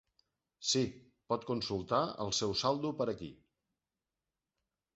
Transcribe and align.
Si, 0.69 0.81
pot 1.33 1.45
consultar 1.49 2.01
el 2.25 2.33
seu 2.39 2.57
saldo 2.63 2.93
per 3.03 3.09
aquí. 3.15 3.31